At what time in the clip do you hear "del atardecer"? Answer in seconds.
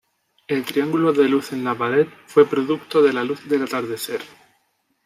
3.47-4.21